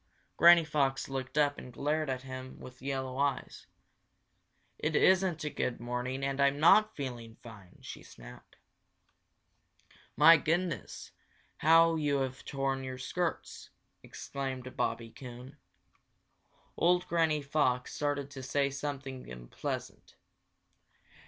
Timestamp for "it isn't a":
4.79-5.49